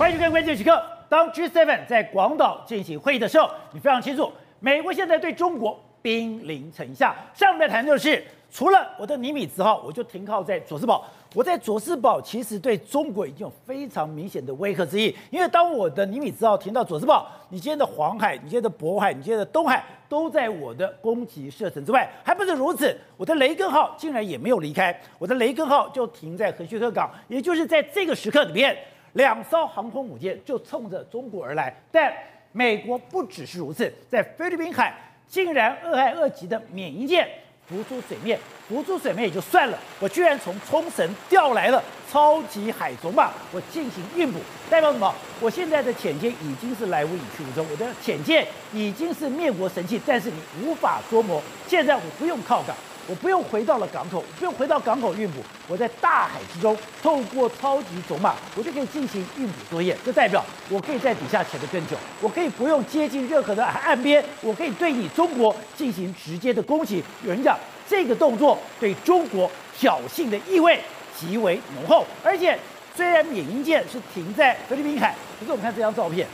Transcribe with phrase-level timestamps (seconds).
[0.00, 0.82] 欢迎收看关键时刻。
[1.10, 7.14] 当 G7 在广岛进行会议的时候，你非常清楚，美国现在对中国兵临城下。
[7.34, 11.04] 上面谈就是，除了我的尼米兹号，我就停靠在佐世堡。
[11.34, 22.10] 我在佐世堡其实对中国已经有非常明显的威吓之意，因为当我的尼米兹号停到佐世堡，你今天的黄海、你今天的渤海、你今天的东海都在我的攻击射程之外。
[22.24, 28.74] 还不是如此，我的雷根号竟然也没有离开，我的雷根号就停在横须贺港，也就是在这个时刻里面，
[29.14, 31.74] 两艘航空母舰就冲着中国而来。
[31.90, 32.12] 但
[32.52, 34.94] 美国不只是如此，在菲律宾海
[35.26, 37.28] 竟然二害二级的缅因舰。
[37.68, 38.36] 浮出水面，
[38.68, 45.14] 浮出水面也就算了，我居然从冲绳调来了超级海总码，我进行运补，代表什么？
[45.40, 51.40] 我现在的潜舰已经是来无影去无踪，我的潜舰已经是灭国神器，但是你无法捉摸。
[51.68, 52.74] 现在我不用靠港，
[53.06, 59.96] 我不用回到了港口，不用回到港口运补，我在大海之中透过超级走马，我就可以进行运补作业。
[60.04, 67.02] 这代表我可以在底下潜得更久，我可以不用接近任何的岸边，我可以对你中国进行直接的攻击。
[67.24, 67.58] 有人讲。
[67.88, 70.80] 这个动作对中国挑衅的意味
[71.18, 72.56] 极为浓厚，而且
[72.94, 76.24] 虽然缅因舰是停在菲律宾海，可是我们看这张照片，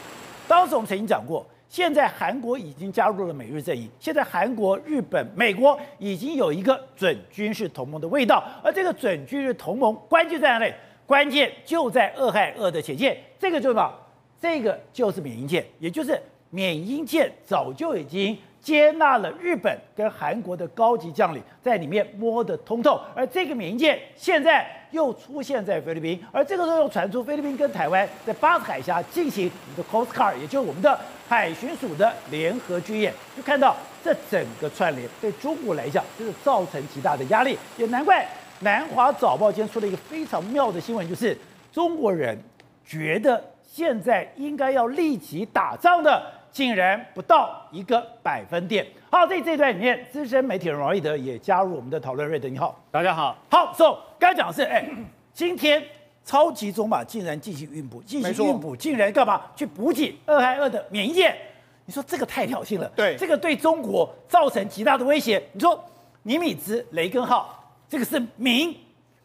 [0.47, 10.73] 当时我们曾经讲过，现在韩国已经加入了美日阵营，现在韩国、日本、美国已经有一个准军事同盟的味道，而这个准军事同盟关键在哪里？
[11.05, 13.95] 关键就在俄亥俄的前线，这个就是什么？
[14.41, 18.37] 这个就是缅因舰，也就是缅因舰早就已经。
[18.67, 38.27] 接纳了日本跟韩国的高级将领在里面摸得通透，而这个名舰现在又出现在菲律宾，而这个时候又传出菲律宾跟台湾在巴士海峡进行我们的 coast car，也就是我们的海巡署的联合军演，就看到这整个串联对中国来讲就是造成极大的压力，也难怪
[38.63, 41.39] 南华早报今天出了一个非常妙的新闻，就是
[41.71, 42.37] 中国人
[42.85, 46.33] 觉得现在应该要立即打仗的。
[46.57, 48.87] 竟然不到一个百分点。
[49.11, 52.27] 好，在这一段里面，资深媒体人王瑞德也加入我们的讨论。
[52.27, 53.37] 瑞德，你好，大家好。
[53.51, 54.89] 好，So，刚讲的是，哎，
[55.35, 55.85] 今天
[56.25, 59.43] 超级中马竟然进行运补，进行运补，竟然干嘛？
[59.55, 61.37] 去补给二害二的缅因舰。
[61.85, 65.43] 你说这个太挑衅了，对，这个对中国造成极大的威胁。
[65.53, 65.79] 你说
[66.23, 68.75] 尼米兹、雷根号，这个是明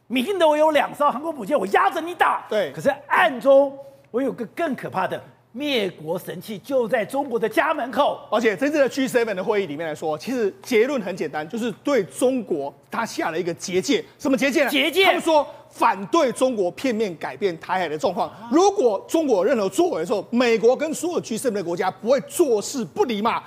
[0.08, 2.46] 明的，我有两艘航空母舰，我压着你打。
[2.50, 3.80] 对，可是暗中
[4.12, 5.24] 我有个更可怕的。
[5.54, 14.04] 灭国神器就在中国的家门口，而且真正的 G7 的会议里面来说，其实结论很简单，就是对中国他下了一个结界。
[14.18, 14.70] 什么结界呢？
[14.70, 15.06] 结界。
[15.06, 18.32] 他们说反对中国片面改变台海的状况。
[18.50, 23.44] 如果中国有任何作为的时候，美国跟所有 G7 的国家不会坐视不理嘛。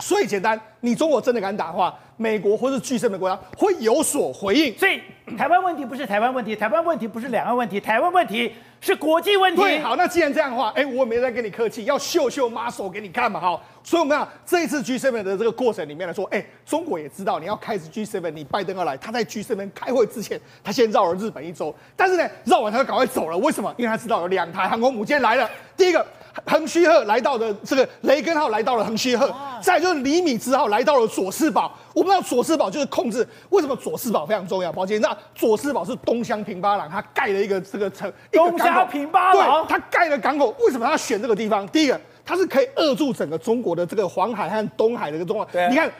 [0.00, 4.72] 所所以简单，你中国真的敢打的话，美国或是 G7 的国家会有所回应。
[4.78, 5.00] 所以
[5.36, 8.52] 台湾问题不是台湾问题，台湾问题不是两岸问题，台湾问题。
[8.80, 9.60] 是国际问题。
[9.62, 13.60] 对，好，那既然这样的话，哎，我没在跟你客气，要秀秀 muscle 给你看嘛，好。
[13.82, 23.38] 所以我们看这一次 G7 的这个过程里面来说，哎，中国也知道你要开始 G7，你拜登要来，他在 G7 开会之前，他先绕了日本一周，但是呢，绕完他就赶快走了。
[23.38, 23.74] 为什么？
[23.78, 25.50] 因为他知道有两台航空母舰来了。
[25.76, 26.06] 第一个
[26.46, 29.32] 横须贺来到的这个雷根号来到了横须贺，
[29.62, 31.72] 再就是尼米兹号来到了佐世保。
[31.94, 34.72] 我们知道佐世保就是控制，为什么佐世保非常重要？
[34.72, 41.66] 抱歉，那佐世保是东乡平八郎他盖了一个这个城，东乡平八郎，对，他盖了港口，为什么他要选这个地方？
[41.68, 42.00] 第一个。
[42.24, 45.48] 它是可以扼住整个中国的这个黄海和东海的一个状况。
[45.52, 45.90] 对，你看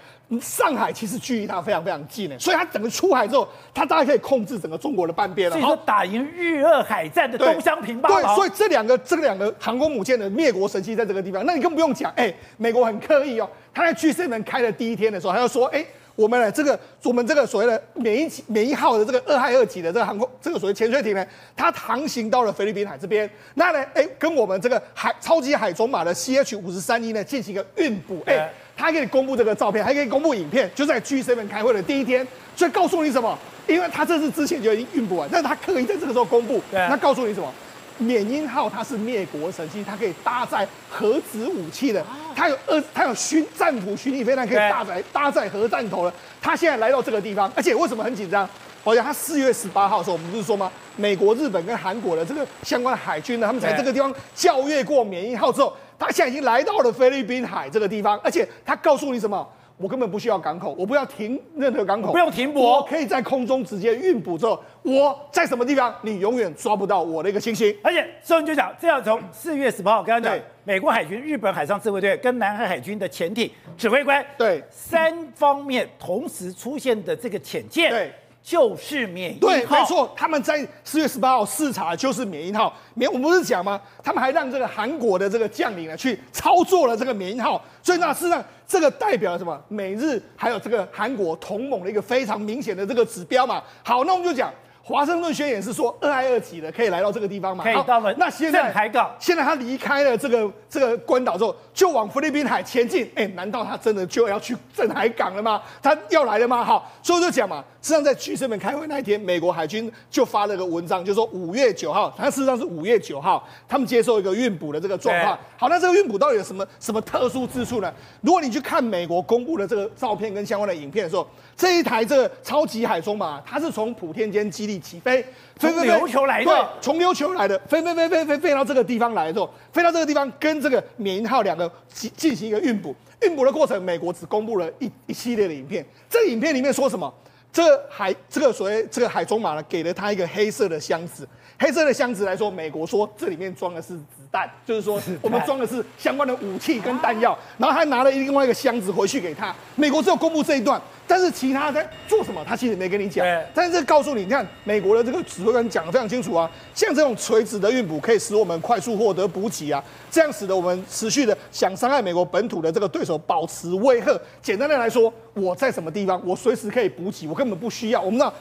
[0.40, 5.56] 上海其实距离它非常非常近呢，所以它整个出海之后，它大概可以控制整个中国的半边了。
[5.56, 8.22] 所以说打赢日俄海战的东乡平八郎。
[8.22, 15.86] 对，所以这两个这两个航空母舰的灭国神器在这个地方，那你更不用讲，哎、欸，美国很刻意哦，他在 G7 开的第一天的时候，他就说，哎、欸。
[16.16, 21.26] 我们呢，这个我们这个所谓的缅因缅因号的这个二害二级的这个航空，这个所谓潜水艇呢，
[21.56, 33.36] 它航行到了菲律宾海这边，那呢，哎，跟我们这个海超级海中马的 CH 五十三一呢进行一个运补，哎，它可以公布这个照片，还可以公布影片，就在 G7 开会的第一天，所以告诉你什么？
[33.66, 37.52] 因为它这是之前就已经运补完，但是它刻意在这个时候公布，那告诉你什么？
[37.98, 42.04] 缅因号它是灭国神器，它可以搭载核子武器的，
[42.34, 46.12] 它有二，它有巡战斧巡弋飞弹可以搭载搭载核弹头的。
[46.40, 48.48] 它现在来到这个地方，而且为什么很紧张？
[48.82, 50.70] 好像它四月十八号的时候，我们不是说吗？
[50.96, 59.48] 美国、日本跟韩国的这个相关的海军呢，他们在这个地方校阅过缅因号之后，它现在已经来到了菲律宾海这个地方，而且它告诉你什么？
[59.76, 67.76] 我根本不需要港口，我不要停任何港口，不用停泊，我可以在空中直接运补之后，我在什么地方，你永远抓不到我的一个信息。
[67.82, 78.12] 而且，所以就讲，这样从四月十八号，刚刚讲，美国海军、日本海上自卫队跟南海海军的潜艇指挥官，对，三方面同时出现的这个潜舰，对，
[78.44, 79.48] 就是缅因号。
[79.48, 82.72] 对，没错，他们在四月十八号视察就是缅因号。
[82.92, 83.80] 缅，我们不是讲吗？
[84.02, 87.64] 他们还让这个韩国的这个将领呢去操作了这个缅因号。
[87.82, 89.58] 所以那事实上，这个代表了什么？
[89.68, 93.62] 美日还有这个韩国同盟的一个非常明显的这个指标嘛。
[93.82, 94.52] 好，那我们就讲。
[94.86, 97.64] 华盛顿宣言是说二二级的可以来到这个地方吗？
[97.64, 98.14] 可以到了。
[98.18, 103.10] 那现在镇海港，现在他离开了这个这个关岛之后，就往菲律宾海前进。
[103.14, 105.62] 哎，难道他真的就要去镇海港了吗？
[105.82, 106.62] 他要来了吗？
[106.62, 115.38] 好，所以我就讲嘛，实际上在 G7 开会那一天，美国海军就发了个文章，就说五月九号，他事实上是五月九号，他们接受一个运补的这个状况。
[115.56, 117.90] 好，那这个运补到底有什么什么特殊之处呢？
[118.20, 121.26] 如果你去看美国公布的这个照片跟相关的影片的时候，
[121.56, 125.24] 这一台这个超级海中马，它是从普天间基地起飞。
[125.56, 135.84] 飞飞琉球来的，对，从琉球来的，飞飞飞飞飞飞到这个地方来的时候，飞到这个地方跟这个缅因号两个进进行一个运补，运补的过程，美国只公布了一一系列的影片。
[136.10, 137.12] 这个影片里面说什么？
[137.52, 144.04] 这海这个所谓这个海中马呢，给了他一个黑色的箱子，黑色的箱子来说，美国说这里面装的是子
[144.34, 149.54] 弹，就是说我们装的是相关的武器跟弹药，然后还拿了另外一个箱子回去给他。
[149.76, 150.82] 美国只有公布这一段。
[151.06, 153.26] 但是其他在做什么，他其实没跟你讲。
[153.52, 164.18] 但是这告诉你，你看美国的这个指挥官讲的非常清楚啊，像这种垂直的运补可以使我们快速获得补给啊，这样使得我们持续的想伤害美国本土的这个对手保持威吓。
[164.40, 168.00] 简单的来说，我在什么地方，我随时可以补给，我根本不需要。
[168.00, 168.32] 我们知道，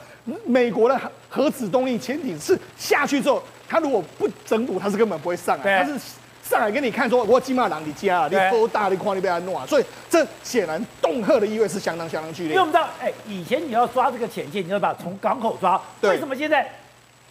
[0.46, 0.98] 美国的
[1.28, 3.42] 核子动力潜艇是下去之后，
[3.74, 5.98] 它如果不整补，他是根本不会上来，他是。
[6.44, 12.50] 上来给你看，说我金马郎你家啊，你多大的矿你被他弄啊，所以这显然恫吓的意味是相当相当剧烈。
[12.50, 16.70] 因为我们知道，哎，以前你要抓这个潜舰，你要把从港口抓，为什么现在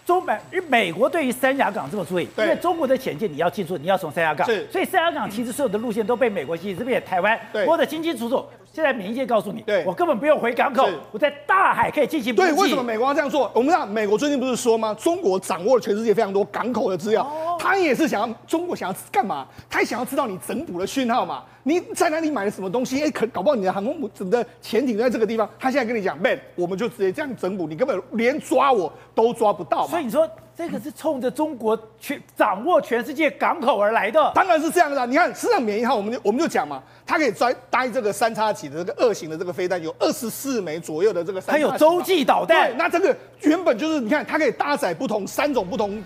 [0.03, 0.35] 中美
[0.67, 2.27] 美国对于三亚港这么注意？
[2.35, 8.43] 因为中国的潜舰你要进出，你要从三亚港，所以三亚港其实所有的路线都被美国吸引，这边台湾摸得清清楚楚。
[8.73, 12.47] 现在缅因界告诉你，对我根本不用回港口，我在大海可以进行补给。
[12.47, 13.51] 对，为什么美国要这样做？
[13.53, 14.91] 我们知道美国最近不是说吗？
[14.95, 19.47] 中国掌握了全世界非常多港口的资料，哦、他也是想要中国想要干嘛？
[19.69, 21.43] 他也想要知道你整补的讯号嘛？
[21.61, 23.03] 你在哪里买了什么东西？
[23.03, 25.47] 哎，可搞不好你的航空母整个潜艇在这个地方。
[25.59, 29.87] 他现在跟你讲，man，我们就直接这样整补，你根本连抓我都抓不到嘛。
[29.91, 30.27] 所以你说。
[30.55, 35.03] 这个是冲着中国去掌握全世界港口而来的，当然是这样的。
[35.07, 41.63] 你看，事实上缅因号，我们就我们就讲嘛，它可以载带这个三叉戟的这个二型的这个飞弹，有二十四枚左右的这个三叉戟。
[41.63, 42.69] 它有洲际导弹。
[42.69, 45.99] 对，那这个原本就是你看，它可以搭载不同三种不同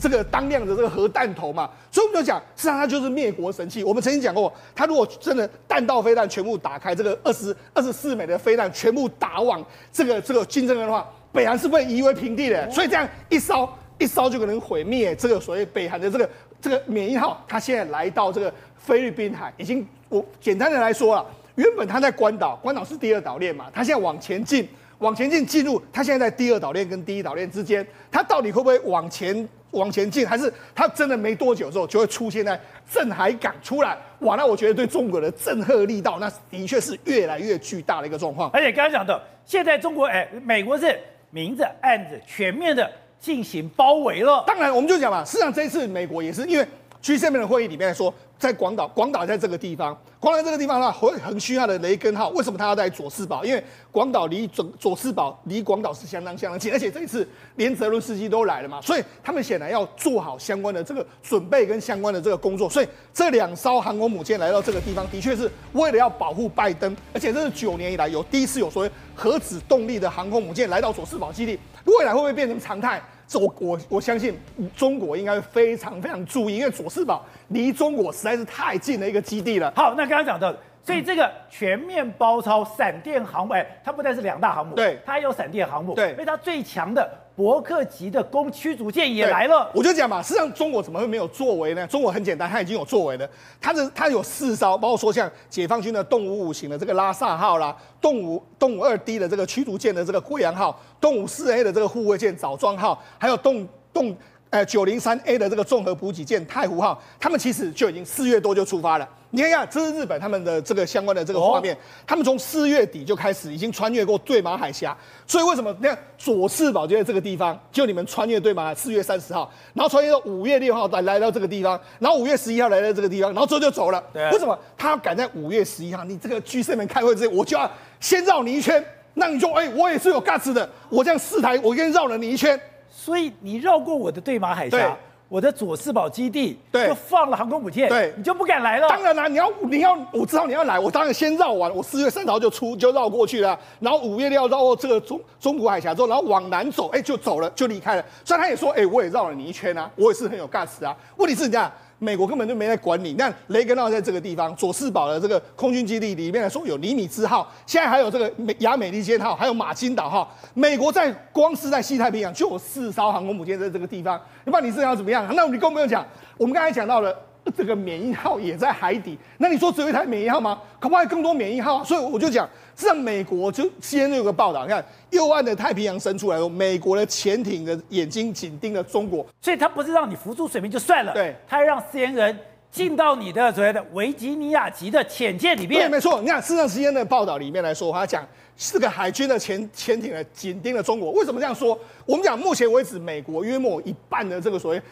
[0.00, 3.82] 这个当量的这个核弹头嘛，所以我们就讲，实际上它就是灭国神器。
[3.82, 9.60] 我们曾经讲过，它如果真的弹道飞弹全部打开，这个二十二十四枚的飞弹全部打往
[9.92, 12.70] 这个这个金正恩的话，北韩是不会夷为平地的。
[12.70, 13.68] 所以这样一烧。
[13.98, 16.30] 一烧就可能毁灭这个所谓北韩的这个
[16.60, 24.68] 这个缅因号，它现在来到这个菲律宾海，已经我简单的来说啊，原本它在关岛，关岛是第二岛链嘛，它现在往前进，
[24.98, 32.58] 往前进进入，它现在在第二岛链跟第一岛链之间，它到底会不会往前往前进，还是它真的没多久之后就会出现在
[32.90, 33.98] 镇海港出来？
[34.20, 38.48] 哇，那我觉得对中国的震慑力道，那的确是越来越巨大的一个状况。
[38.52, 40.98] 而且刚刚讲的，现在中国哎，美国是
[41.30, 42.90] 明着暗着全面的。
[43.20, 44.44] 进行包围了。
[44.46, 46.66] 当然，我们就讲嘛，事实上这一次美国也是因为
[47.08, 53.42] G7 的会议里面来说，在广岛，广岛在这个地方，广岛这个地方的话，横须贺的雷根号，为什么他要在佐世保？
[53.42, 57.26] 因为广岛离佐佐世保离广岛是相当相当近，而且这一次
[57.56, 62.68] 连泽伦斯基都来了嘛，所以他们显然要做好相关的这个准备跟相关的这个工作。
[62.68, 71.58] 所以这两艘航空母舰来到这个地方，的确是为了要保护拜登，而且这是九年以来有第一次有所谓核子动力的航空母舰来到佐世保基地。
[71.86, 73.02] 未来会不会变成常态？
[73.28, 74.34] 这我我我相信
[74.74, 79.70] 中国应该非常非常注意，因为佐世宝离中国实在是太近的一个基地了。
[79.76, 80.52] 好，那刚刚讲到，
[80.84, 87.08] 所以这个全面包抄闪电航母，哎，它不但是两大航母，对，它还有闪电航母，对，因为它最强的。
[87.38, 91.86] 伯克级的攻驱逐舰也来了，我就讲嘛，实际上中国怎么会没有作为呢？
[91.86, 93.30] 中国很简单，它已经有作为了。
[93.60, 104.16] 它的它有四艘，包括说像解放军的动五五型的这个拉萨号啦，动五动五二 D 的这个驱逐舰的这个贵阳号，动五四 A 的这个护卫舰枣庄号，还有动动
[104.50, 109.08] 呃九零三 A 的这个综合补给舰太湖号，他们其实就已经四月多就出发了。
[109.30, 124.02] 你看一下，这是日本他们的这个相关的这个画面，他们从四月底就开始已经穿越过对马海峡，所以为什么你看佐世保就在这个地方，就你们穿越对马海，四月三十号，然后穿越到五月六号来来到这个地方，然后五月十一号来到这个地方，然后之后就走了。
[124.14, 126.04] 对，为什么他要赶在五月十一号？
[126.04, 127.70] 你这个居士们开会之前，我就要
[128.00, 128.82] 先绕你一圈，
[129.12, 132.58] 那你就哎，我也是有 guts 的，我这样四台，我先绕了你一圈，
[132.90, 134.96] 所以你绕过我的对马海峡。
[135.28, 138.88] 我的左四宝基地对就放了航空母舰，对你就不敢来了。
[138.88, 148.04] 当然啦、你要你要我知道你要来，我当然先绕完，我四月三号就出就绕过去了，然后五月六号绕过这个中中国海峡之后，然后往南走，哎，就走了，就离开了。
[148.24, 150.96] 虽然他也说，哎，我也绕了你一圈啊，我也是很有 guts 啊。
[151.16, 151.70] 问题是你看。
[151.98, 153.14] 美国根本就没在管你。
[153.14, 160.32] 那雷根号在这个地方，佐世保的这个空军基地里面来说，有尼米兹号，现在还有这个美亚美利坚号，还有马金岛号。
[160.54, 164.20] 美国在光是在西太平洋就有四艘航空母舰在这个地方。
[164.44, 165.26] 你不知道你是要怎么样？
[165.34, 167.14] 那你更不用讲，我们刚才讲到了。
[167.56, 170.60] 这个免疫号也在海底，那你说只有一台免疫号吗？
[170.78, 171.84] 可不可以更多免疫号啊？
[171.84, 182.36] 所以我就讲，上美国就先有个报道，你看右岸的太平洋伸出来说，美国的潜艇的眼睛紧盯着中国，所以它不是让你浮出水面就算了，对，它让 CNN
[182.70, 185.80] 进到你的所谓的维吉尼亚级的潜舰里面。
[185.82, 186.20] 对，没错。
[186.20, 188.26] 你看，事实上 CNN 的报道里面来说，他讲。
[188.60, 191.12] 四个海军的潜潜艇呢，紧盯了中国。
[191.12, 191.78] 为什么这样说？
[192.04, 194.82] 我们讲目前为止，美国约莫一半的这个所谓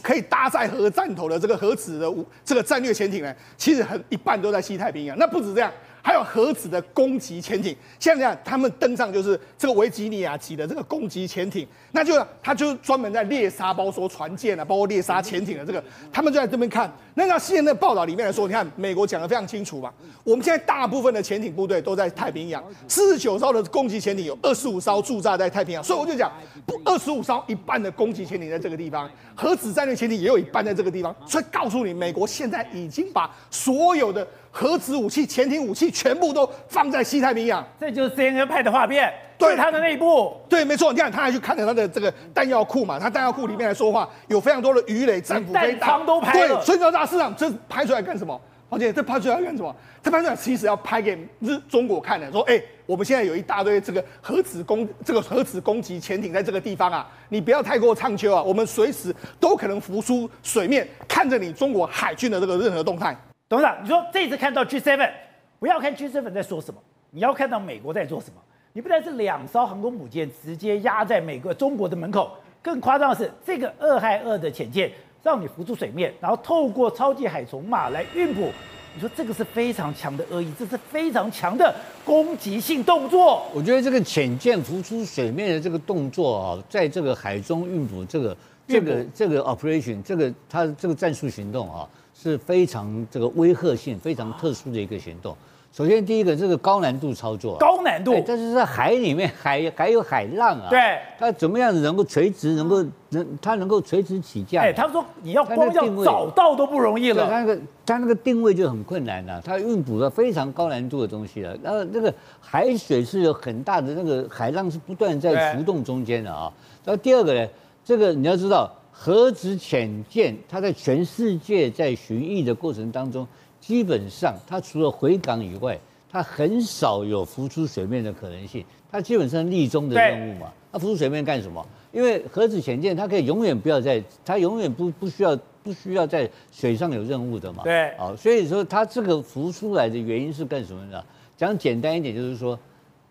[0.00, 5.18] 可以搭载核战头的这个核子的这个战略潜艇呢，其实很一半都在西太平洋。
[5.18, 5.70] 那不止这样。
[6.08, 16.90] 还有核子的攻击潜艇，像这样，他们登上就是这个维吉尼亚级的这个攻击潜艇，那就他就专门在猎杀，包括说船舰啊，包括猎杀潜艇的这个，他们就在这边看。
[17.12, 19.92] 那那现在的报道里面来说，你看美国讲的非常清楚嘛，
[20.24, 26.32] 我们现在大部分的潜艇部队都在太平洋，四十九艘的攻击潜艇有二十五艘驻扎在太平洋，所以我就讲
[26.64, 34.26] 不，二十五艘一半的攻击潜艇在这个地方，核子战略潜艇也有一半在这个地方，所以告诉你，美国现在已经把所有的。
[34.58, 40.36] 核子武器、潜艇武器全部都放在西太平洋，这就是 CNN 派的画面，对它的内部。
[40.48, 40.92] 对，没错。
[40.92, 42.98] 你看，他还去看了他的这个弹药库嘛？
[42.98, 46.20] 他弹药库里面来说话，有非常多的鱼雷、战斧飞弹都。
[46.22, 48.40] 对，所以说大市场这拍出来干什么？
[48.68, 49.72] 而且这拍出来干什么？
[50.02, 63.16] 这拍出来其实要拍给日中国看的，说，哎，我们现在有一大堆这个核子攻这个核子攻击潜艇在这个地方啊，你不要太过畅秋啊，我们随时都可能浮出水面，看着你中国海军的这个任何动态。
[63.48, 65.10] 董事长，你说这次看到 G7，
[65.58, 66.78] 不要看 G7 在说什么，
[67.10, 68.34] 你要看到美国在做什么。
[68.74, 78.50] 你不但是两艘航空母舰直接压在美国中国的门口，更夸张的是，这个二害二的潜舰让你浮出水面，然后透过超级海虫马来运补。
[78.94, 81.74] 你说这个是非常强的恶意，这是非常强的
[82.04, 83.46] 攻击性动作。
[83.54, 88.36] 我觉得这个潜舰浮出水面的这个动作啊，在这个海中运补这个
[88.66, 91.88] 这个这个 operation，这个它这个战术行动啊。
[92.20, 95.36] 是非常这个威吓性非常特殊的一个行动。
[95.70, 104.64] 首先，第一个这个高难度操作，高难度，但是在海里面 海还有海浪啊，对，它怎么样子能够垂直，能够能它能够垂直起降？
[104.64, 111.56] 哎，他说你要光要找到都不容易了，它那个它那个定位就很困难了，它运补了非常高难度的东西了。
[111.62, 116.50] 然后那个海水是有很大的那个海浪是不断在浮动中间的啊。
[116.84, 117.46] 然后第二个呢，
[117.84, 118.68] 这个你要知道。
[119.00, 123.24] 核子潜舰，它在全世界在巡弋的过程当中，
[123.60, 125.78] 基本上它除了回港以外，
[126.10, 128.64] 它很少有浮出水面的可能性。
[128.90, 131.64] 它基本上立中的任务嘛，它浮出水面干什么？
[131.92, 137.62] 因为核子潜舰它可以永远不要在，它永远不不需要不需要在水上有任务的嘛。
[137.62, 141.00] 对，啊，所以说它这个浮出来的原因是干什么呢？
[141.36, 142.58] 讲简单一点，就是说，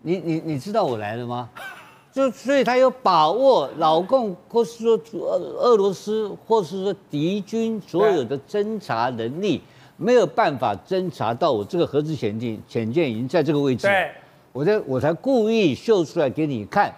[0.02, 1.50] 你你你知道我来了吗？
[2.18, 9.62] 就所以，他有把握老共，或是说俄俄罗斯，或是说敌军所有的侦查能力，
[9.98, 13.86] 没有办法侦查到我这个核子潜艇潜舰已经在这个位置。
[13.86, 14.10] 对，
[14.52, 16.92] 我在我才故意秀出来给你看，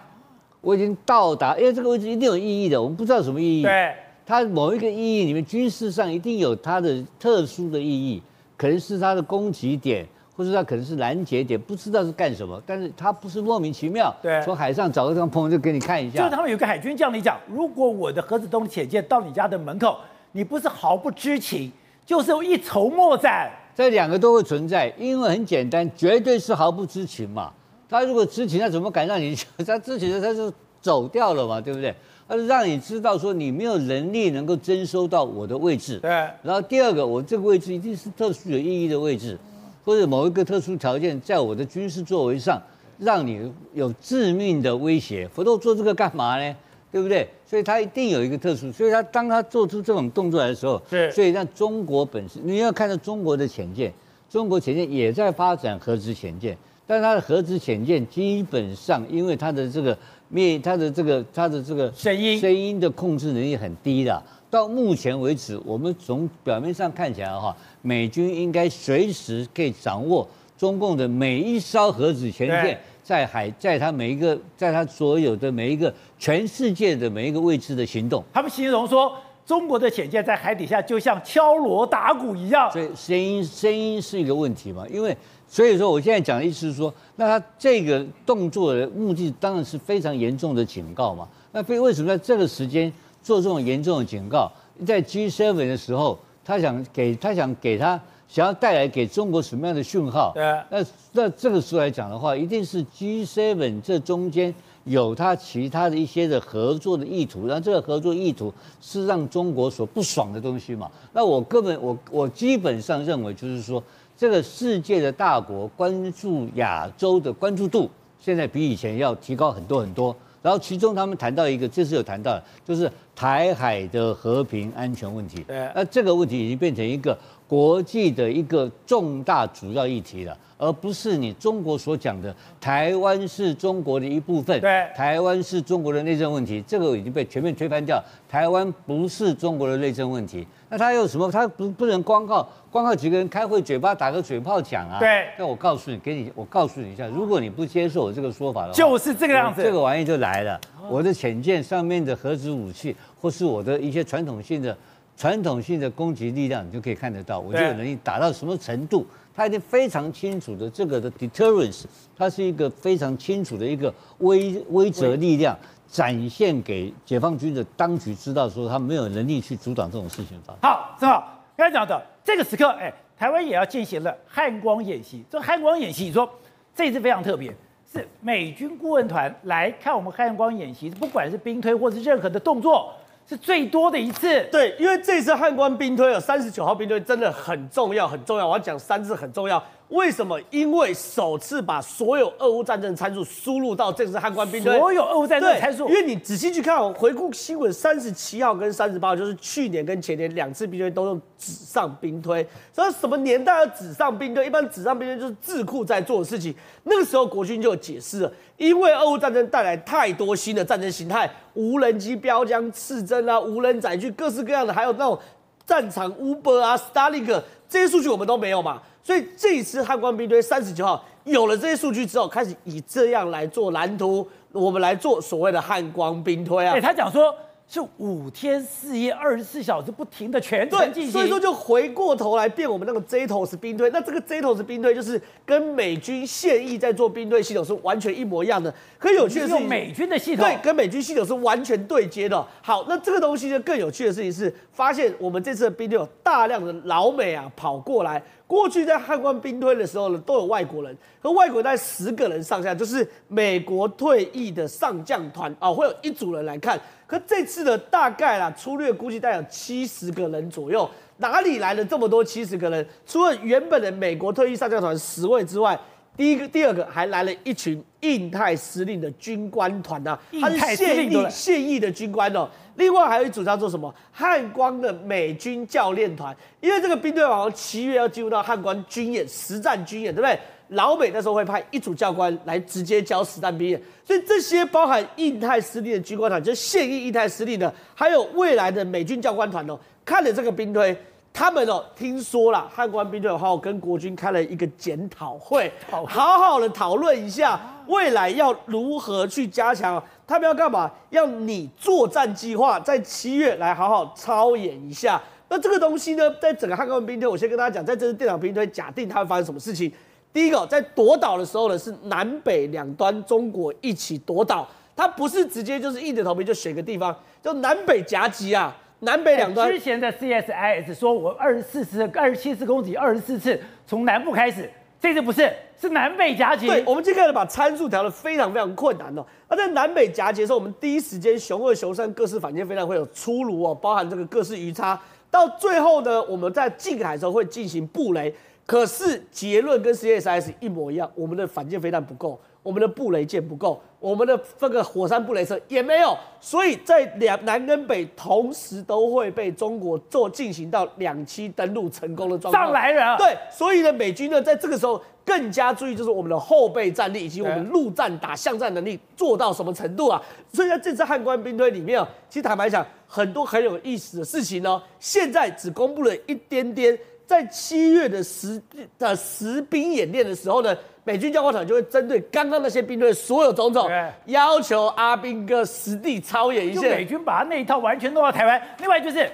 [0.62, 3.62] 我已经到达，因为这个位置一定有意义的，我们不知道什么意义。
[3.62, 8.22] 对，它某一个意义里面，军事上一定有它的特殊的意义，
[8.56, 10.08] 可能是它的攻击点。
[10.40, 16.16] 不知道可能是拦截点，不知道是干什么，但是他不是莫名其妙，对，从海上找个地方碰就给你看一下。
[16.16, 19.98] 就是他们有个海军将领讲，如果我的核子动力潜舰到你家的门口，
[20.32, 21.70] 你不是毫不知情，
[22.06, 23.50] 就是一筹莫展。
[23.76, 27.52] 这两个都会存在，因为很简单，绝对是毫不知情嘛。
[27.86, 29.36] 他如果知情，他怎么敢让你？
[29.66, 31.94] 他知情的他就走掉了嘛，对不对？
[32.26, 35.98] 他是让你知道说你没有能力能够征收到我的位置。
[35.98, 36.10] 对。
[36.42, 39.36] 然后第二个，我这个位置一定是特殊有意义的位置。
[39.84, 42.60] 或者某一个特殊条件，在我的军事作为上，
[42.98, 46.56] 让你有致命的威胁，否则我做这个干嘛呢？
[46.92, 47.28] 对不对？
[47.46, 53.92] 所以他一定有一个特殊，所以他当他做出这种动作来的时候，是，所以让中国本身，你要看到中国的潜舰，
[54.28, 56.58] 中国潜舰也在发展核子潜舰，
[56.88, 59.96] 但是它的核子潜舰基本上，因为它的这个
[60.28, 64.20] 灭，它的这个它的这个声音声音的控制能力很低的。
[64.50, 70.28] 到目前为止，我们从表面上看起来哈，美军应该随时可以掌握
[70.58, 78.22] 中共的每一艘核子潜舰在海，在它每一个，在它所有的每一个全世界的每一个位置的行动。
[78.32, 79.12] 他们形容说，
[79.46, 82.70] 中国的潜舰在海底下就像敲锣打鼓一样。
[82.72, 84.84] 所以声音声音是一个问题嘛？
[84.88, 85.16] 因为
[85.48, 91.28] 所以说我现在讲的意思是说，那他这个动作的目的当然是非常严重的警告嘛。
[91.52, 92.92] 那非为什么在这个时间
[93.22, 94.50] 做这种严重的警告？
[94.86, 100.32] 在 G7 的时候，他想给他想给他想要带来给中国什么样的讯号？
[100.34, 100.42] 对。
[100.70, 110.90] 那那这个时候来讲的话，一定是 G7 这中间有他其他的一些的合作的意图，然后这个合作意图是让中国所不爽的东西嘛？
[111.12, 113.82] 那我根本我我基本上认为就是说，
[114.16, 120.16] 这个世界的大国关注亚洲的关注度，现在比以前要提高很多很多。
[120.42, 125.42] 然后其中他们谈到一个，这次有谈到的，就是台海的和平安全问题。
[125.46, 127.16] 对，那这个问题已经变成一个
[127.46, 134.58] 国际的一个重大主要议题了，而不是你中国所讲的台湾是中国的一部分。
[134.60, 138.02] 对，台湾是中国的内政问题，这个已经被全面推翻掉。
[138.28, 140.46] 台湾不是中国的内政问题。
[140.70, 141.30] 那他有什么？
[141.30, 145.00] 他不不能光靠光靠几个人开会，嘴巴打个嘴炮讲啊？
[145.00, 145.26] 对。
[145.36, 149.60] 那我告诉你，给你，我告诉你一下，如果你不接受我这个说法的话，就是这个样子。
[149.60, 150.58] 这个玩意就来了。
[150.88, 154.76] 我的潜舰上面的核子武器，或是我的一些传统性的
[155.16, 159.04] 传统性的攻击力量，你就可以看得到，我就有能力打到什么程度。
[159.34, 161.84] 他已经非常清楚的这个的 deterrence，
[162.16, 165.56] 它是一个非常清楚的一个威威慑力量。
[165.90, 170.58] 展现给解放军的当局知道，说他没有能力去阻挡这种事情发生。
[170.62, 175.24] 好，正好刚才讲的这个时刻，哎，台湾也要进行了汉光演习。
[175.28, 176.28] 这汉光演习，你说
[176.74, 177.52] 这次非常特别，
[177.92, 182.92] 是美军顾问团来看我们汉光演习，不管是兵推或是任何的动作，
[183.28, 184.42] 是最多的一次。
[184.52, 188.46] 对，因为这次汉光兵推有三十九号兵推真的很重要，很重要。
[188.46, 189.60] 我要讲三次很重要。
[189.90, 190.40] 为什么？
[190.50, 195.88] 因为首次把所有俄乌战争参数输入到这次汉光兵推，所有俄乌战争参数。
[195.88, 202.46] 因为你仔细去看，回顾新闻，三十七号跟三十八号，就是去年跟前年两次兵推都用纸上兵推。
[202.72, 204.46] 所以什么年代的纸上兵推？
[204.46, 206.54] 一般纸上兵推就是智库在做的事情。
[206.84, 215.18] 那个时候国军就有解释了，因为俄乌战争带来太多新的战争形态，无人机标枪、刺针啊，无人载具，各式各样的，还有那种
[215.66, 218.80] 战场 Uber 啊、Starlink 这些数据我们都没有嘛。
[219.02, 226.74] 所以这一次汉光兵推三十九号有了这些数据之后，开始以这样来做蓝图，我们来做所谓的汉光兵推啊。
[226.74, 227.34] 哎，他讲说。
[227.72, 233.88] 是五天四夜，二十四小时不停的全程进行，所以说就回过头来变我们那个 Zetos 兵推。
[233.90, 238.74] 那这个 Zetos 兵推就是跟美军现役在做兵推系统是完全一模一样的。
[238.98, 242.44] 可有趣的是，用美军的系统，对，跟美军系统是完全对接的。
[242.60, 248.20] 好，那这个东西呢，更有趣的事情是，发现我们这次的兵推有大量的老美啊跑过来。
[248.50, 256.76] 过去在汉光兵推的时候呢，都有外国人，和外国在十个人上下，就是美国退役的上将团啊，会有一组人来看。
[257.06, 262.84] 可这次的大概啦，粗略估计大概有七十个人左右，哪里来了这么多七十个人？
[263.06, 265.78] 除了原本的美国退役上将团十位之外，
[266.16, 272.48] 第一个、第二个还来了一群印太司令的军官团呐，他是现役现役的军官哦。
[272.76, 280.38] 另外还有一组叫做什么汉光的美军教练团，因为这个兵队好像七月要进入到汉光军演实战军演，对不对？
[280.68, 290.96] 老美那时候会派一组教官来直接教实战兵演，所以这些包含印太司令的军官团，就是现役印太司令的，还有未来的美军教官团哦，看了这个兵推，
[291.32, 300.90] 他们哦听说了汉光兵队的话，我跟国军开了一个检讨会，好好的讨论一下未来要如何去加强，他们要干嘛？
[301.10, 305.20] 要你作战计划，在七月来好好操演一下。
[305.48, 309.90] 那这个东西呢，在整个汉光兵推，我先跟大家讲，在这次电脑兵推，假定它会发生什么事情。
[310.32, 317.12] 第一个，在夺岛的时候呢，是南北两端中国一起夺岛，它不是直接就是硬着头皮就选个地方，
[317.42, 319.70] 就南北夹击啊，南北两端。
[319.70, 326.66] 之前的 CSIS 说我二十四次、二十七次攻击，二十四次从南部开始，这次不是，是南北夹击。
[326.66, 329.24] 对，我们今天把参数调得非常非常困难哦。
[329.48, 335.00] 那在南北夹击的时候，我们第一时间雄二、雄三各式反舰飞弹会有出炉哦，包含这个各式鱼叉。
[335.30, 338.34] 到最后呢，我们在近海的时候会进行布雷。
[338.66, 352.64] 可是结论跟 CSIS 一模一样，我们的反舰飞弹不够，我们的布雷舰不够，我们的这个火山布雷车也没有，所以在两南跟北同时都会被中国做进行到两栖登陆成功的状况。
[352.64, 360.20] 上来了，对，所以呢，美军呢在这个时候更加注意，就是我们的后备战力以及我们陆战打巷战能力做到什么程度啊？
[360.52, 366.98] 所以在这次汉光兵推里面啊，其实坦白讲，很多很有意思的事情呢，现在只公布了一点点。
[367.26, 368.60] 在七月的实
[368.98, 373.90] 的实兵演练的时候呢，美军教官团就会针对刚刚那些兵队所有种种，
[374.26, 376.82] 要求阿兵哥实地操演一下。
[376.82, 378.60] 美军把他那一套完全弄到台湾。
[378.78, 379.28] 另外就是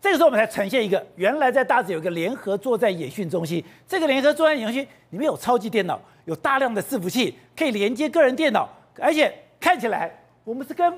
[0.00, 10.10] 这个时候我们才呈现一个，原来在大直有一个联合作战演训中心，这个联合作战演训里面有超级电脑，有大量的伺服器，可以连接个人电脑，而且看起来
[10.44, 10.92] 我们是跟。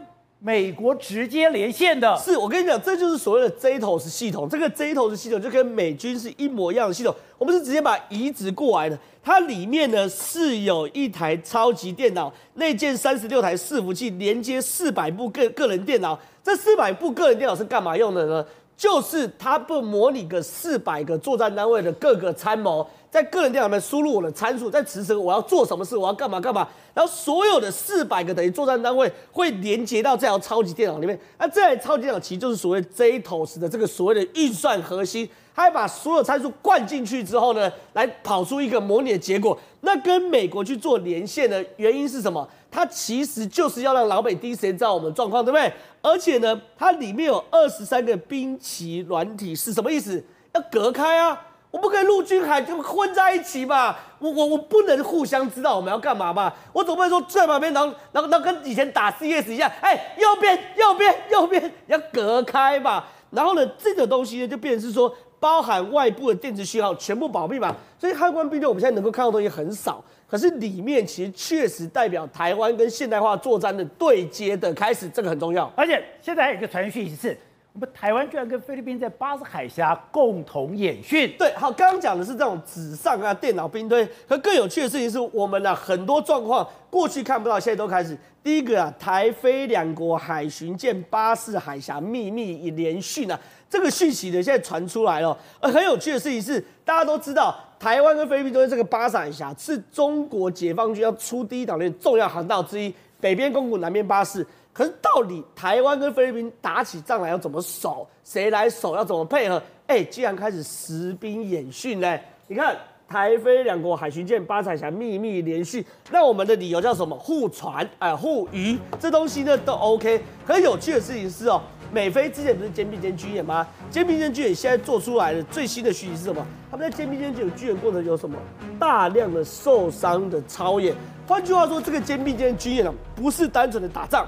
[0.44, 4.48] 美国直接连线的，是我跟你讲，这就是所谓的 JATOS 系统。
[4.48, 8.98] 这个 JATOS 系统就跟美军是一模一样的系统，我们是直接把移植过来的。
[9.22, 16.18] 它里面呢是有一台超级电脑，内建三十六台伺服器，连接四百部个个人电脑。
[16.42, 18.44] 这四百部个人电脑是干嘛用的呢？
[18.76, 22.84] 就是它不模拟个四百个作战单位的各个参谋。
[23.12, 31.20] 在个人电脑里面输入我的参数，在此时我要做什么事，我要干嘛干嘛，然后所有的四百个等于作战单位会连接到这台超级电脑里面。
[31.36, 39.58] 那这台超级电脑其实就是所谓 JATOS 的这个所谓的运算核心，它会把所有参数灌进去之后呢，来跑出一个模拟的结果。
[39.82, 42.48] 那跟美国去做连线的原因是什么？
[42.70, 45.70] 它其实就是要让老美第一时间知道我们的状况，对不对？
[46.00, 50.24] 而且呢，它里面有二十三个兵棋软体，是什么意思？
[50.54, 51.38] 要隔开啊。
[51.72, 53.98] 我不可以陆军海就混在一起吧？
[54.18, 56.54] 我我我不能互相知道我们要干嘛吧？
[56.70, 63.08] 我总不能说在旁边，然后然后然后跟以前打 CS 一样，哎、右边右边右边要隔开吧？
[63.30, 67.74] 然后呢，这个东西呢就变成是说，包含外部的电子讯号全部保密吧。
[67.98, 75.72] 所以，海军兵队我们现在能够看到东西很少，可是里面其实确实代表台湾跟现代化作战的对接的开始，这个很重要。
[75.74, 77.34] 而且现在还有一个传讯息是。
[77.74, 81.34] 我们台湾居然跟菲律宾在巴士海峡共同演训。
[81.38, 88.16] 对，好，刚刚讲的是这种纸上啊电脑兵推，可更有趣的事情是我们啊很多状况过去看不到，现在都开始。
[88.42, 95.34] 第一个啊，台菲两国海巡舰巴士海峡秘密已联训啊，这个讯息呢现在传出来了。
[95.58, 104.46] 而很有趣的事情是，大家都知道台湾跟菲律宾都是这个巴士海峡，是中国解放军要出第一岛链重要航道之一，北边宫古，南边巴士。
[104.72, 108.06] 可是到底台湾跟菲律宾打起仗来要怎么守？
[108.24, 108.94] 谁来守？
[108.94, 109.62] 要怎么配合？
[109.86, 112.18] 哎、欸，既然开始实兵演训呢？
[112.48, 112.74] 你看
[113.06, 117.14] 台菲两国海巡舰八彩霞秘密联训，那我们的理由叫什么？
[117.14, 120.22] 护船啊，护渔，这东西呢都 OK。
[120.46, 121.60] 很有趣的事情是哦，
[121.92, 123.66] 美菲之前不是肩并肩军演吗？
[123.90, 126.46] 肩并肩军演现在做出来的最新的讯息是什么？
[126.70, 128.38] 他们在肩并肩军演过程有什么？
[128.78, 130.94] 大量的受伤的操演。
[131.26, 134.26] 换句话说，这个肩并肩军演啊，不是单纯的打仗。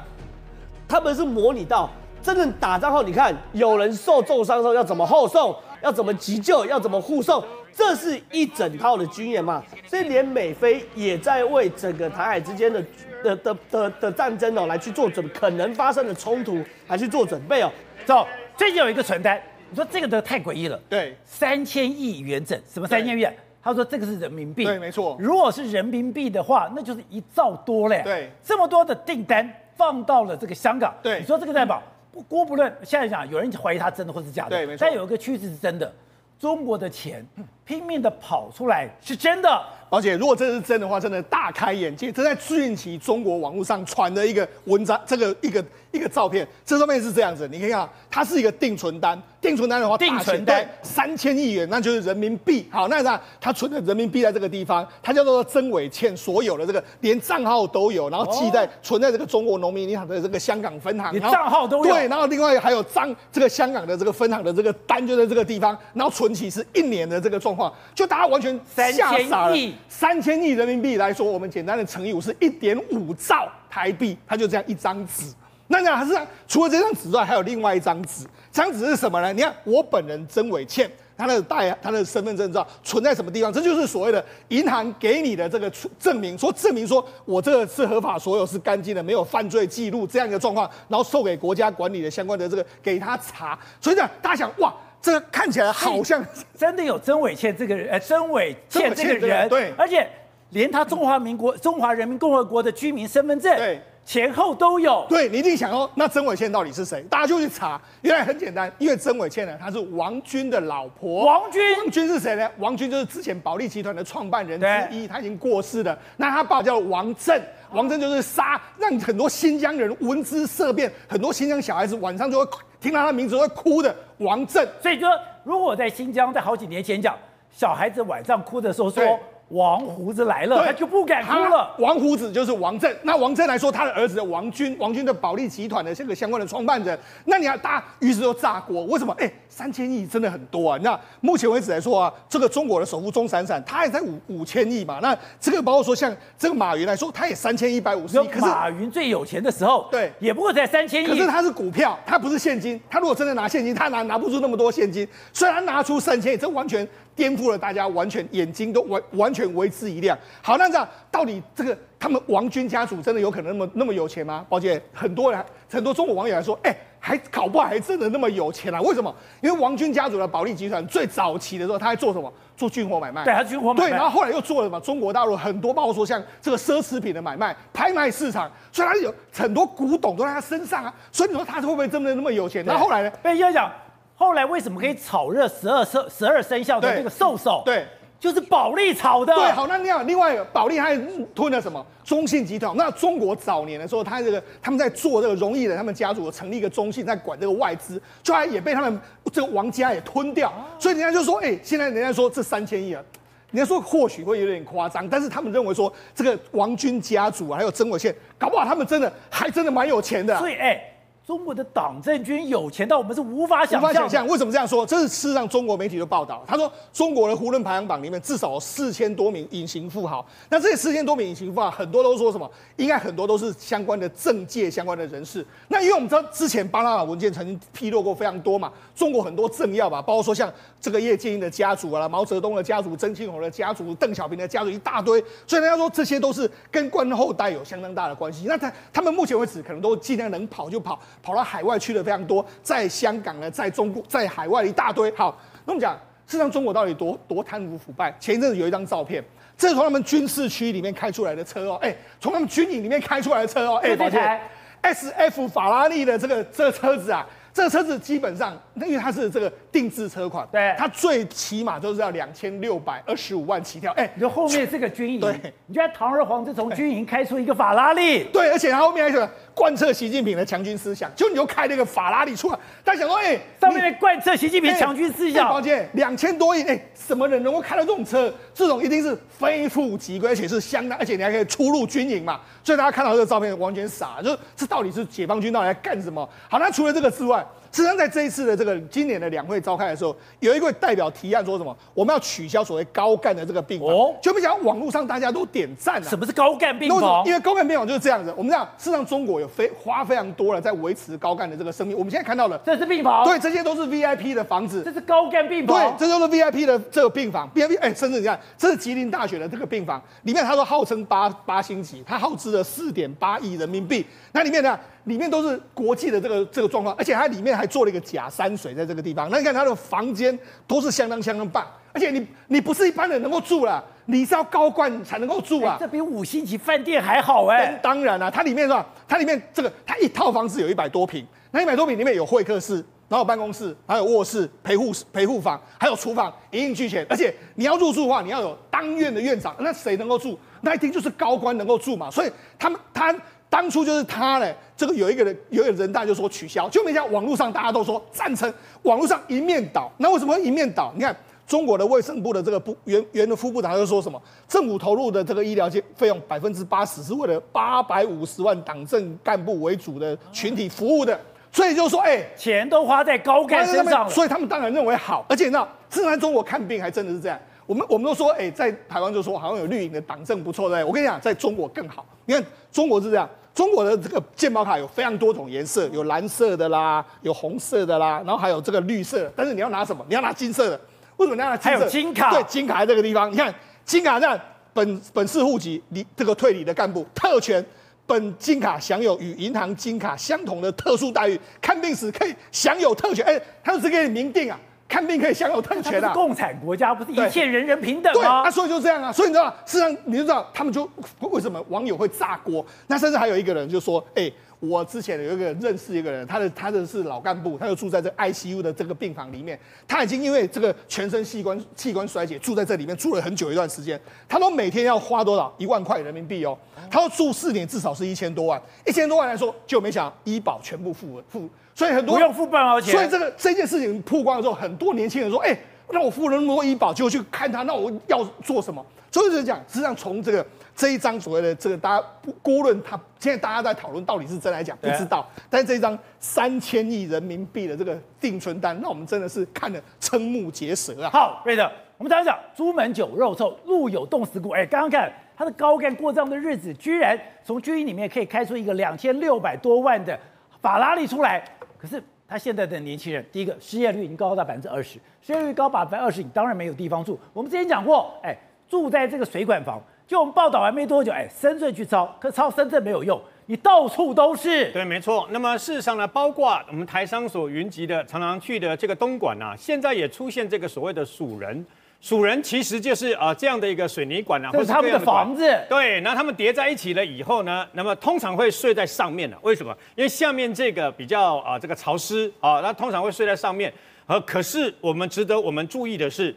[0.94, 1.90] 他们是模拟到
[2.22, 5.52] 真正打仗后，你看有人受重伤的时候要怎么后送，
[5.83, 9.61] 要怎么急救，要怎么护送，这是一整套的军演嘛。
[9.88, 12.80] 所以连美菲也在为整个台海之间的
[13.24, 17.68] 的的的的战争哦来去做准可能发生的冲突来去做准备哦。
[18.07, 18.24] 走，
[18.57, 20.80] 最近有一个传单，你说这个的太诡异了。
[20.88, 23.37] 对，三千亿元整，什么三千亿元？
[23.61, 24.64] 他说这个是人民币。
[24.64, 25.16] 对，没错。
[25.18, 28.00] 如果是人民币的话，那就是一兆多嘞。
[28.04, 29.52] 对，这么多的订单。
[29.76, 31.82] 放到了这个香港，对，你说这个代表
[32.12, 34.87] 不郭不论，现在讲有人怀疑它真的或是假的，对，没错。
[34.87, 35.92] 但有一个趋势是真的，
[36.38, 37.26] 中国的钱
[37.64, 39.62] 拼命的跑出来是真的。
[39.90, 42.10] 而且如果这是真的话，真的大开眼界。
[42.10, 49.20] 这在近期中国网络上传的一个文章，这个一个一个照片，这上面是这样子，你可以看，它是一个定存单。
[49.44, 52.66] 定存单的话，定存单三千亿元，那就是人民币。
[52.70, 61.92] 好，那那他存的人民币在这个地方，他叫做曾伟倩所有的这个连账号都有，然后记在、哦、存在这个中国农民银行的这个香港分行，连账号都有。
[61.92, 68.92] 对，然后另外还有张这个香港的这个分行的这个单就在这个地方，然后存起是一年的这个状况，就大家完全吓
[69.28, 69.57] 傻了。
[69.90, 75.26] 三千亿人民币来说，我们简单的乘以五是一点五兆台币，它就这样一张纸。
[75.66, 76.14] 那讲还是
[76.46, 78.24] 除了这张纸之外，还有另外一张纸。
[78.53, 79.33] 这张纸是什么呢？
[79.33, 83.53] 你看我本人曾伟倩，他的带他的身份证照存在什么地方？
[83.53, 93.59] 这就是所谓的银行给你的这个证明，说证明说我这个是合法所有，是干净的，没有犯罪记录这样一个状况，然后授给国家管理的相关的这个给他查。
[93.81, 94.72] 所以呢，大家想哇，
[95.03, 96.24] 这个看起来好像
[96.57, 100.09] 真的有曾伟倩这个人，呃，曾伟倩这个人，对，而且
[100.54, 103.78] 连他中华民国中华人民共和国的居民身份证，对。
[104.06, 107.00] 前后都有，对，你一定想说，那曾伟倩到底是谁？
[107.08, 111.24] 大家就去查，原来很简单，因为曾伟倩呢，她是王军的老婆。
[111.24, 112.46] 王军，王军是谁呢？
[112.58, 115.98] 王军就是之前保利集团的创办人之一，他已经过世了。
[116.18, 124.68] 那他爸叫王振，王震就是杀，让很多新疆人闻之色变，很多新疆小孩子晚上就会听到他的名字会哭的王振。
[124.82, 125.08] 所以说，
[125.44, 127.16] 如果在新疆在好几年前讲，
[127.50, 131.74] 小孩子晚上哭的时候说王胡子来了，他就不敢哭了。
[131.78, 139.14] 王胡子就是王震，那王震来说，他的儿子的王军，王军的保利集团的这个相关的创办人，那你要大家于是就炸锅，为什么？
[139.18, 140.78] 哎，三千亿真的很多啊！
[140.83, 144.98] 那目前为止来说啊，这个中国的首富钟闪闪，他也在五五千亿嘛。
[145.00, 148.26] 那这个包括说像这个马云来说，他也三千一百五十亿。
[148.26, 151.07] 可是马云最有钱的时候，对，也不过才三千亿。
[151.07, 152.80] 可是他是股票，他不是现金。
[152.88, 155.07] 他如果真的拿现金，他拿拿不出那么多现金。
[155.33, 156.88] 虽然他拿出三千亿，这完全。
[157.14, 160.18] 颠覆了大家，完全眼睛都完完全为之一亮。
[160.42, 164.44] 好，那这样到底这个他们王军家族真的有可能那么那么有钱吗？
[164.48, 168.81] 宝姐，很多人很多中国网友来说，哎、欸，还搞不好还真的那么有钱啊？
[168.81, 169.14] 为什么？
[169.40, 172.33] 因为王军家族的保利集团最早期的时候，他还做什么？
[172.57, 173.24] 做军火买卖。
[173.24, 173.90] 对，他军火买卖。
[173.90, 174.81] 对，然后后来又做了什么？
[174.81, 180.94] 中国大陆很多，包括说像这个奢侈品的买卖、拍卖市场，所以他有很多古董都在他身上啊。
[181.11, 182.64] 所以你说他会不会真的那么有钱？
[182.66, 183.11] 那后来呢？
[183.22, 183.70] 被要讲。
[184.16, 187.62] 后来为什么可以炒热十二生十二生肖的那个兽首？
[187.64, 187.85] 对，
[188.20, 189.35] 就是保利炒的。
[189.35, 190.96] 对，好，那另外另外保利还
[191.35, 191.85] 吞了什么？
[192.05, 192.77] 中信集团。
[192.77, 199.00] 那中国早年的时候，他这个他们在做这个荣毅的他们家族成立一个中信，在管这个外资，居然也被他们
[199.33, 200.53] 这个王家也吞掉。
[200.79, 203.03] 所以人家就说，哎、欸，现在人家说这三千亿啊，
[203.50, 210.38] 人家说或许会有点夸张，但是他们认为说这个王军家族啊，还有曾伟宪，搞不好他们真的还真的蛮有钱的。
[210.38, 210.90] 所以，哎、欸。
[211.26, 213.80] 中国的党政军有钱到我们是无法想象。
[213.80, 214.84] 无法想象，为什么这样说？
[214.84, 216.44] 这是事实上中国媒体的报道。
[216.46, 220.24] 他说，中国的胡润排行榜里面至少有四千多名隐形富豪。
[220.50, 222.50] 那这四千多名隐形富豪，很多都说什么？
[222.76, 225.44] 应该很多都是相关的政界相关的人士。
[225.68, 235.18] 那因为我们知道之前巴拿马文件曾经披露过非常多嘛，中国很多政要吧，包括说像这个叶剑英的家族啊，毛泽东的家族、曾庆红的家族、邓小平的家族一大堆。
[235.46, 238.44] 所以人家说这些都是跟官后代有相当大的关系。
[238.46, 241.94] 那他他们目前为止可能都尽量能跑就跑，跑到海外去。
[241.94, 245.09] 的非常多，在香港呢，在中国，在海外一大堆。
[245.12, 245.94] 好，那我们讲，
[246.27, 248.12] 事实上中国到底多多贪污腐败？
[248.18, 249.22] 前一阵子有一张照片，
[249.57, 254.40] 这是从他们军事区里面开出来的车哦，哎，从他们军营里面开出来的车哦，哎，抱歉
[254.83, 257.24] ，SF 法拉利的这个这个车子啊。
[257.55, 263.92] 这个车子基本上，因为它是这个定制车款，对，它最起码都是要两千六百二十五万起跳。
[263.92, 278.32] 哎，你说后面这个军营，对，你觉得堂而皇之从军营开出一个法拉利，对，而且它后面还有贯彻习近平的强军思想，就你就开那个法拉利出来，大家想说，哎，上面贯彻习近平强军思想，抱歉，两千多亿，哎，什么人能够开到这种车？
[278.52, 282.40] 这种一定是非富即贵，而且是相当，而且你还可以出入军营嘛。
[282.62, 286.28] 所以大家看到这个照片完全傻，就是这到底是解放军到底在干什么？
[286.50, 287.44] 好，那除了这个之外。
[287.74, 291.76] 实际上，在这一次的这个今年的两会召开的时候，有一位代表提案说什么？
[291.92, 293.88] 我们要取消所谓高干的这个病房。
[293.88, 296.08] 哦，就没想到网络上大家都点赞了。
[296.08, 297.26] 什么是高干病房？
[297.26, 298.32] 因为高干病房就是这样子。
[298.37, 301.98] 我们讲，事实上中国有非花非常多了在维持高干的这个生命。
[301.98, 303.24] 我们现在看到了，这是病房。
[303.24, 304.80] 对，这些都是 VIP 的房子。
[304.84, 305.76] 这是高干病房。
[305.76, 307.50] 对，这都是 VIP 的这个病房。
[307.56, 314.06] VIP，哎，甚至你看，这是吉林大学的这个病房，里面他说号称八八星级，它耗资了四点八亿人民币。
[314.30, 314.78] 那里面呢？
[315.04, 319.28] 里面都是国际的这个这个状况，而且它里面还做了一个假山水在这个地方。
[319.30, 320.36] 那你看它的房间
[320.66, 325.76] 都是相当相当棒，而且你你不是一般人能够住了，你是要高官才能够住啊。
[325.78, 327.78] 这比五星级饭店还好哎。
[327.82, 328.86] 当然了，它里面是吧？
[329.06, 332.76] 它里面这个它一套房子有一百多平，那一百多平里面有会客室，
[333.08, 337.06] 然后有办公室，还有卧室、陪护室、陪护房，还有厨房，一应俱全。
[337.10, 340.38] 而且你要入住的话，你要有当院的院长，那谁能够住？
[340.62, 342.10] 那一定就是高官能够住嘛。
[342.10, 343.14] 所以他们他。
[343.54, 349.88] 当初就是他呢，这个有一个人，有一个人大就说取消，就没想到网络上大家都说赞成，网络上一面倒。
[349.98, 350.92] 那为什么一面倒？
[350.96, 361.16] 你看中国的卫生部的这个部原原的副部长就说什么，政府投入的这个医疗费费用百分之八十是为了八百五十万党政干部为主的群体服务的，
[361.52, 365.24] 所以就说哎，钱都花在高干身上，所以他们当然认为好。
[365.28, 367.38] 而且呢，自然中国看病还真的是这样。
[367.66, 372.04] 我们我们都说哎，在台湾就说好像有绿营的党政不错，对，我跟你讲，在中国更好。
[372.24, 373.30] 你看中国是这样。
[373.54, 379.32] 中国的这个健保卡有非常多种颜色，有蓝色的啦，有红色的啦，然后还有这个绿色的。
[379.36, 380.04] 但是你要拿什么？
[380.08, 380.80] 你要拿金色的。
[381.16, 381.78] 为什么你要拿金色？
[381.78, 382.30] 还有金卡。
[382.32, 383.30] 对，金卡在这个地方。
[383.30, 384.36] 你看，金卡上
[384.72, 387.64] 本本市户籍，你这个退理的干部特权，
[388.06, 393.24] 本金卡享有与银行金卡相同的特殊待遇，看病时可以享有特权。
[393.24, 394.58] 哎，他是给你明定啊。
[394.87, 396.12] 看病可以享有特权啊！
[396.12, 398.42] 共产国家不是一切人人平等吗？
[398.42, 399.11] 对，那所以就这样啊。
[399.11, 400.88] 所以你知道，事实上你就知道，他们就
[401.20, 402.64] 为什么网友会炸锅？
[402.87, 413.99] 那甚至还有一个人就说：“哎、欸，我之前有一个认识一个人，他的他的是老干部，他就住在这 ICU 的这个病房里面，他已经因为这个全身器官器官衰竭住在这里面住了很久一段时间。
[414.29, 415.53] 他都每天要花多少？
[415.59, 416.57] 一万块人民币哦。
[416.90, 425.58] 他说住四年至少是一千多万，一千多万来说就没想到医保全部付付。”所以很多不用付半毛钱，所以这个这件事情曝光的时候，很多年轻人说：“哎、欸，
[425.90, 428.84] 那我付了那么多医保，就去看他，那我要做什么？
[429.10, 432.04] 所以就是讲，实际上从这个这一张所谓的这个大家
[432.42, 441.10] 郭论，他现在大家在讨论到底是真来讲不知道，但是这一张三千亿人民币的这个定存单，那我们真的是看得瞠目结舌啊！
[441.10, 444.50] 好，瑞德，我们讲一讲朱门酒肉臭，路有冻死骨。
[444.50, 450.18] 哎，刚刚看他的高干过这样的日子，居然从军营里面可以开出一个两千六百多万的
[450.60, 451.44] 法拉利出来，
[451.85, 452.03] 可是。
[452.27, 457.20] 他现在的年轻人，第一个失业率已经高到百分之二十，失业率高百分之二十，你当然没有地方住。
[457.35, 458.35] 我们之前讲过，哎，
[458.66, 464.73] 住在这个水管房，就我们报道完没多久，哎，深圳去抄，可抄深圳没有用，你到处都是。
[464.73, 465.29] 对，没错。
[465.33, 471.64] 那么事实上呢，包括我们台商所云集的、常常去的这个东莞啊，现在也出现这个所谓的鼠人。
[472.04, 475.58] 鼠人其实就是啊、呃、这样的一个水泥管啊，或者他们的房子。
[475.70, 479.34] 对，那他们叠在一起了以后呢，那么通常会睡在上面的。
[479.40, 479.74] 为什么？
[479.96, 483.72] 因为下面这个比较啊、呃、这个潮湿啊，那通常会睡在上面。
[484.04, 486.36] 呃，可是我们值得我们注意的是，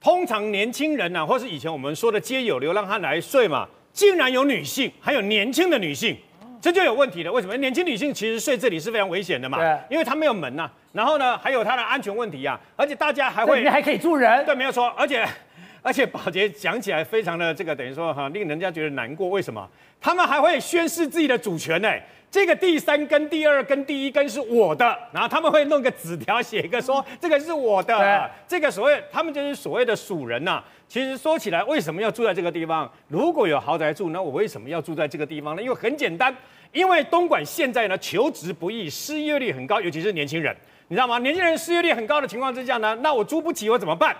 [0.00, 6.16] 通常年轻人呢、啊，或是以前我们说的街友流浪汉来睡嘛，竟然有女性，还有年轻的女性。
[6.62, 7.56] 这就有问题了，为什么？
[7.56, 15.26] 年轻女性其实睡这里是非常危险的嘛，对，因为她没有门呐、啊，然后呢，还有她的安全问题啊，而且大家还会，里面还可以住人，对，没有错，而且，
[15.82, 19.68] 而且保洁讲起来非常的这个等于说哈，令人家觉得难过，为什么？
[20.00, 21.92] 他们还会宣示自己的主权呢？
[22.32, 30.64] 这个第三根、第二根、第一根是我的，然后他们会弄个纸条写一个说这个是我的，这个所谓他们就是所谓的鼠人呐、啊。
[30.88, 32.90] 其实说起来，为什么要住在这个地方？
[33.08, 35.62] 如果有豪宅住，那我为什么要住在这个地方呢？
[35.62, 36.34] 因为很简单，
[36.72, 40.56] 因为东莞现在呢求职不易，失业率很高，尤其是年轻人，
[40.88, 41.18] 你知道吗？
[41.18, 44.16] 年轻人失业率很高的情况之下呢，那我租不起，我怎么办？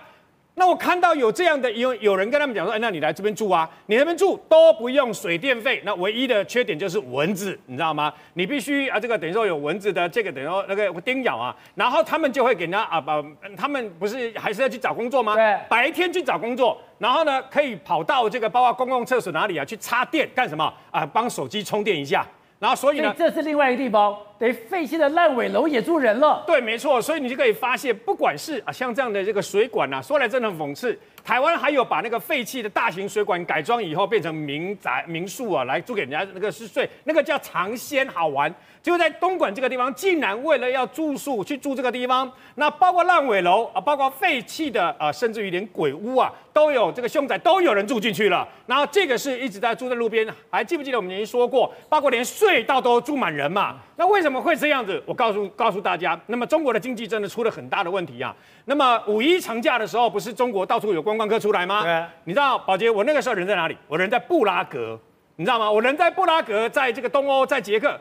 [0.55, 8.13] 那我看到有这样的，有有人跟他们讲说，哎，那你来这边住啊，你那边住都不用水电费，那唯一的缺点就是蚊子，你知道吗？
[8.35, 13.23] 你必须啊，这个等于说有蚊子的这个等于说那个叮咬啊，然后他们就会给人家啊把，
[13.57, 15.33] 他们不是还是要去找工作吗？
[15.35, 21.03] 对，白天去找工作，然后呢可以跑到这个包括公共厕所哪里啊去插电干什么啊？
[21.03, 22.23] 帮手机充电一下。
[22.63, 26.41] 然后，所以呢，这是另外一个地方，等于废弃的烂尾楼也住人了。
[26.47, 27.01] 对，没错。
[27.01, 30.97] 所以你就可以发现，不管是啊，像这样的这个水管啊，说来真的很讽刺。
[31.23, 38.53] 台湾还有把那个废弃的大型水管改装以后变成民宅民宿啊，来租给人家那个是睡，那个叫尝鲜好玩。
[38.81, 48.45] 就在东莞这个地方，竟然为了要住宿去住这个地方，那包括烂尾楼啊，包括废弃的啊，甚至于连鬼屋啊，都有这个凶宅，都有人住进去了。
[48.67, 53.77] 然后这个是一直在住在路边，还记不记得我们曾经说过，包括连隧道都住满人嘛？
[53.95, 55.01] 那为什么会这样子？
[55.05, 58.35] 我告诉告诉大家，那么中国的经济真的出了很大的问题啊。
[58.65, 61.83] 那么五一长假的时候，不是中国到处有观光客出来吗？
[61.83, 62.03] 对。
[62.25, 63.77] 你知道宝杰，我那个时候人在哪里？
[63.87, 64.99] 我人在布拉格，
[65.35, 65.71] 你知道吗？
[65.71, 67.99] 我人在布拉格，在这个东欧，在捷克。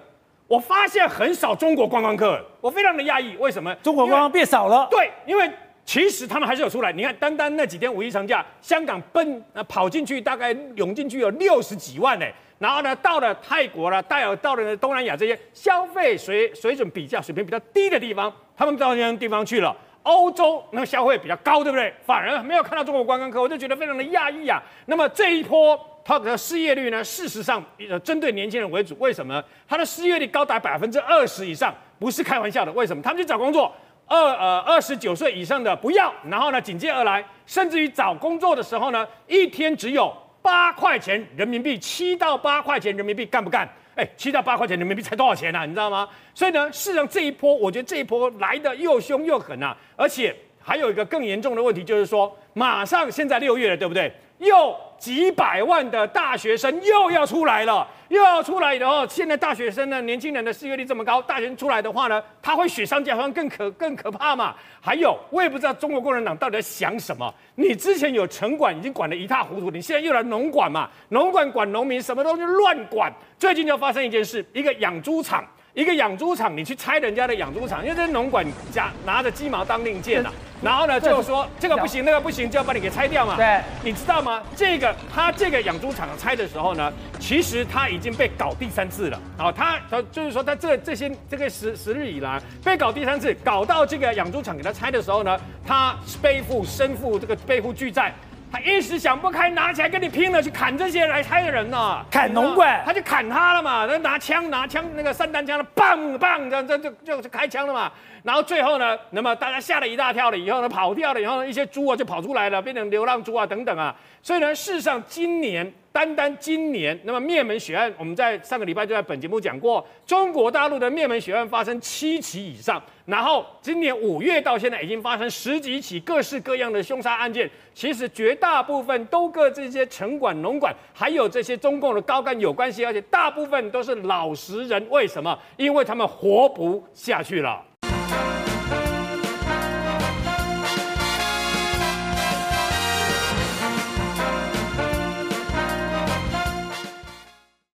[0.49, 3.75] 我发现很少中国观光客，我非常的讶异，为什么？
[3.77, 4.87] 中国观光变少了？
[4.91, 5.51] 对，因为
[5.85, 6.93] 其实他们还是有出来。
[6.93, 12.27] 你看，单单那几天五一长假，香港奔跑进去，大概涌进去有六十几万呢。
[12.59, 19.75] 然后呢，到了泰国了，带有到了东南亚这些消费水水准比较水平比较低的地方，他们到那些地方去了。
[20.03, 21.93] 欧洲那个消费比较高，对不对？
[22.05, 24.63] 反而没有看到中国观光客，我就觉得非常的讶异啊。
[24.87, 25.79] 那么这一波。
[26.05, 27.05] 他的失业率呢？
[27.05, 28.97] 事实上，呃，针对年轻人为主。
[28.99, 29.45] 为什么呢？
[29.69, 32.73] 他的失业率高达百分之二十以上，不是开玩笑的。
[32.73, 33.01] 为什么？
[33.01, 33.73] 他们去找工作，
[34.09, 40.13] 二呃二十九岁以上的不要，然后呢，紧接而来，甚至于找工作的时候呢，一天只有
[40.43, 43.69] 八块钱人民币，七到八块钱人民币，干不干？
[44.17, 45.65] 七到八块钱人民币才多少钱啊？
[45.65, 46.09] 你知道吗？
[46.35, 49.77] 所以呢，事实上这一波，我觉得这一波来的又凶又狠啊！
[49.97, 54.13] 而且还有一个更严重的问题，就是说，马上现在六月了，对不对？
[54.43, 64.55] 又几百万的大学生又要出来了，又要出来，然后现在大学生呢，年轻人的失业率这么高，大学生出来的话呢，他会雪上加霜，更可更可怕嘛。
[64.81, 67.33] 还有，我也不知道中国共产党到底在想什么。
[67.55, 70.89] 你之前有城管已经管得一塌糊涂，你现在又来农管嘛？
[71.09, 73.13] 农管管农民，什么东西乱管。
[73.39, 75.45] 最近就发生一件事，一个养猪场。
[75.75, 80.33] 一个养猪场，你去拆人家的养猪场，因为这农管家拿着鸡毛当令箭呐、啊，
[80.63, 83.37] 然后呢就说这个不行，那个不行，就要把你给拆掉嘛。
[83.37, 84.43] 对，你知道吗？
[84.55, 89.19] 这个他这个养猪场拆的时候呢，其实他已经被搞第三次了。
[89.39, 98.13] 然后他他就是说他这这些这个十十日以来被搞第三次，搞到这个养猪场给他拆的时候呢，他背负身负这个背负巨债。
[98.53, 107.91] 他一时想不开，拿起来跟你拼了，去砍这些来拆的人呢，砍农管，他就砍他了嘛，他拿枪拿枪那个散弹枪的，砰砰这这就就开枪了嘛。
[108.23, 113.97] 然后最后呢，那么大家吓了一大跳了以后呢，跑掉了以后呢，一些猪啊就跑出来了，变成流浪猪啊等等啊。
[114.23, 134.85] 所以呢，事实上今年单单今年，那么灭门血案，我们在上个礼拜就在本节目讲过，中国大陆的灭门血案发生七起以上，然后今年五月到现在已经发生十几起各式各样的凶杀案件，其实绝大部分都跟这些城管、农管，还有这些中共的高干有关系，而且大部分都是老实人。
[134.89, 135.39] 为什么？
[135.59, 137.63] 因为他们活不下去了。